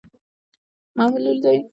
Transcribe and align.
معلول 0.97 1.35
دی. 1.43 1.57